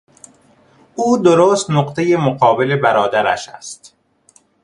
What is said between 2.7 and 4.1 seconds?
برادرش است.